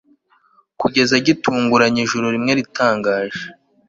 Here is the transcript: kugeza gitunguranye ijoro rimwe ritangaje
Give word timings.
kugeza 0.79 1.13
gitunguranye 1.25 1.99
ijoro 2.05 2.25
rimwe 2.35 2.51
ritangaje 2.59 3.43